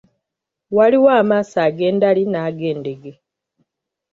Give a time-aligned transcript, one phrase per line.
[0.75, 3.13] Waliwo amaaso ag’endali n'ag’endege.